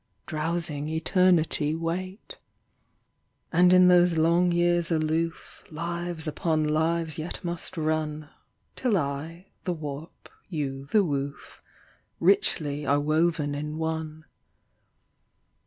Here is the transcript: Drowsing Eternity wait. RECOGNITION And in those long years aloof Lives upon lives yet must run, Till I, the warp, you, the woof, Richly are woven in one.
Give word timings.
Drowsing 0.25 0.89
Eternity 0.89 1.75
wait. 1.75 2.39
RECOGNITION 3.49 3.49
And 3.51 3.71
in 3.71 3.87
those 3.87 4.17
long 4.17 4.51
years 4.51 4.89
aloof 4.89 5.61
Lives 5.69 6.27
upon 6.27 6.67
lives 6.67 7.19
yet 7.19 7.43
must 7.43 7.77
run, 7.77 8.27
Till 8.75 8.97
I, 8.97 9.51
the 9.63 9.73
warp, 9.73 10.27
you, 10.49 10.87
the 10.87 11.03
woof, 11.03 11.61
Richly 12.19 12.83
are 12.83 12.99
woven 12.99 13.53
in 13.53 13.77
one. 13.77 14.25